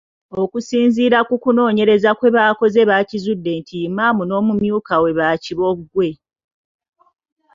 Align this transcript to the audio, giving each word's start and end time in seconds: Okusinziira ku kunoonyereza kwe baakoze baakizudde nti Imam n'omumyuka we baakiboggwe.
Okusinziira 0.41 1.19
ku 1.27 1.35
kunoonyereza 1.43 2.09
kwe 2.17 2.29
baakoze 2.35 2.79
baakizudde 2.89 3.51
nti 3.59 3.75
Imam 3.87 4.17
n'omumyuka 4.25 4.95
we 5.01 5.11
baakiboggwe. 5.19 6.09